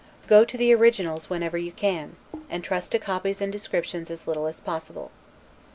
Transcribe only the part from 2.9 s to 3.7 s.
to copies and